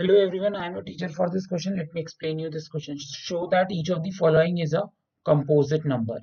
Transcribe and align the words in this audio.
Hello 0.00 0.14
everyone, 0.18 0.56
I 0.56 0.66
am 0.66 0.76
a 0.78 0.82
teacher 0.82 1.10
for 1.10 1.28
this 1.28 1.46
question. 1.46 1.76
Let 1.76 1.92
me 1.92 2.00
explain 2.00 2.38
you 2.38 2.48
this 2.48 2.68
question. 2.68 2.96
Show 2.98 3.48
that 3.48 3.70
each 3.70 3.90
of 3.90 4.02
the 4.02 4.10
following 4.12 4.56
is 4.56 4.72
a 4.72 4.84
composite 5.26 5.84
number. 5.84 6.18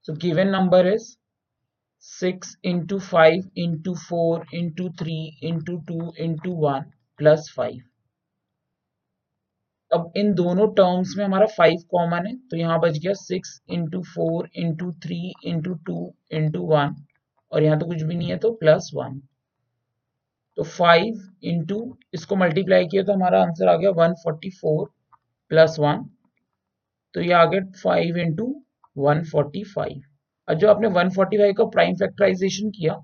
So 0.00 0.14
given 0.14 0.50
number 0.50 0.80
is 0.90 1.18
6 1.98 2.56
into 2.62 2.98
5 2.98 3.50
into 3.56 3.94
4 3.94 4.46
into 4.52 4.88
3 4.98 5.38
into 5.42 5.82
2 5.86 6.12
into 6.16 6.50
1 6.50 6.86
plus 7.18 7.50
5. 7.50 7.82
अब 9.90 10.12
इन 10.16 10.32
दोनों 10.34 10.68
terms 10.80 11.14
में 11.16 11.24
हमारा 11.24 11.46
5 11.58 11.84
common 11.90 12.26
है 12.26 12.34
तो 12.50 12.56
यहाँ 12.56 12.78
बच 12.84 12.98
गया 12.98 13.12
6 13.24 13.52
into 13.78 14.02
four 14.14 14.48
into 14.64 14.90
three 15.02 15.20
into 15.52 15.74
two 15.90 15.98
into 16.40 16.62
one 16.72 16.96
और 17.52 17.62
यहाँ 17.62 17.78
तो 17.80 17.86
कुछ 17.86 18.02
भी 18.02 18.14
नहीं 18.14 18.30
है 18.30 18.38
तो 18.46 18.52
प्लस 18.64 18.90
वन 18.94 19.20
तो 20.56 20.62
फाइव 20.62 21.20
इंटू 21.50 21.78
इसको 22.14 22.36
मल्टीप्लाई 22.36 22.86
किया 22.86 23.02
तो 23.02 23.12
हमारा 23.12 23.42
आंसर 23.42 23.68
आ 23.68 23.76
गया 23.76 23.90
one 23.96 24.14
forty 24.22 24.50
four 24.60 24.88
plus 25.50 25.76
one 25.80 26.04
तो 27.14 27.20
ये 27.20 27.32
आ 27.32 27.44
गया 27.44 27.60
five 27.82 28.16
into 28.18 28.46
one 28.96 29.22
forty 29.24 29.62
five 29.64 30.00
और 30.48 30.54
जो 30.54 30.68
आपने 30.68 30.88
वन 30.98 31.10
फोर्टी 31.10 31.38
फाइव 31.38 31.52
का 31.58 31.64
प्राइम 31.76 31.94
फैक्टराइजेशन 31.96 32.70
किया 32.70 33.02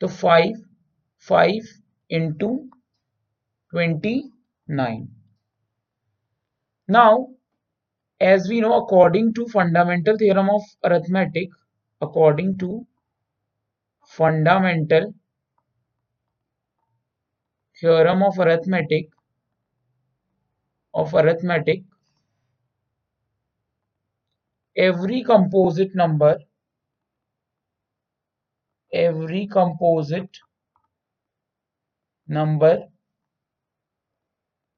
तो 0.00 0.06
five 0.16 0.62
five 1.26 1.68
into 2.10 2.56
twenty 3.72 4.16
nine 4.68 5.08
now 6.88 7.24
as 8.20 8.48
we 8.48 8.60
know, 8.60 8.72
according 8.74 9.34
to 9.34 9.46
fundamental 9.46 10.16
theorem 10.16 10.48
of 10.48 10.62
arithmetic, 10.84 11.50
according 12.02 12.56
to 12.58 12.86
fundamental 14.04 15.12
theorem 17.80 18.22
of 18.22 18.38
arithmetic 18.38 19.08
of 20.94 21.14
arithmetic 21.14 21.82
every 24.76 25.22
composite 25.24 25.94
number 25.94 26.38
every 28.92 29.46
composite 29.46 30.38
number 32.28 32.88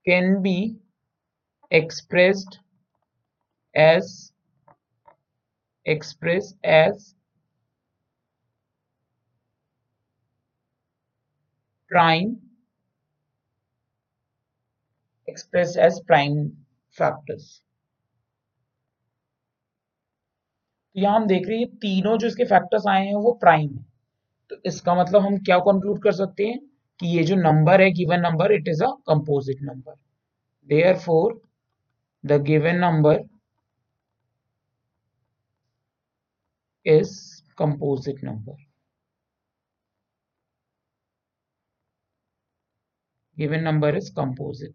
can 0.05 0.43
be 0.43 0.77
expressed 1.71 2.59
as 3.75 4.33
expressed 5.85 6.57
as 6.65 7.15
prime 11.89 12.48
expressed 15.29 15.79
as 15.87 16.01
prime 16.11 16.39
factors. 16.99 17.47
तो 20.97 21.01
यहाँ 21.01 21.17
हम 21.17 21.27
देख 21.27 21.49
रहे 21.49 21.59
हैं 21.59 21.69
तीनों 21.77 22.17
जो 22.19 22.27
इसके 22.27 22.45
factors 22.45 22.87
आए 22.91 23.05
हैं 23.07 23.15
वो 23.15 23.33
प्राइम 23.41 23.71
है। 23.77 23.85
तो 24.51 24.57
इसका 24.67 24.95
मतलब 24.95 25.23
हम 25.23 25.39
क्या 25.45 25.59
कंक्लूड 25.69 26.03
कर 26.03 26.13
सकते 26.13 26.47
हैं? 26.47 26.59
कि 27.01 27.07
ये 27.17 27.25
जो 27.25 27.37
नंबर 27.37 27.81
है 27.83 27.91
given 27.93 28.21
number 28.21 28.53
it 28.53 28.69
is 28.69 28.83
a 28.85 28.91
composite 29.09 29.63
number 29.63 29.95
therefore 30.99 31.41
the 32.25 32.41
given 32.47 32.77
number 32.85 33.25
is 36.87 37.13
composite 37.59 38.25
number 38.25 38.67
given 43.37 43.63
number 43.63 43.91
is 43.97 44.11
composite. 44.11 44.75